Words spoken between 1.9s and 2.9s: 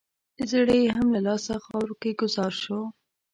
کې ګوزار شو.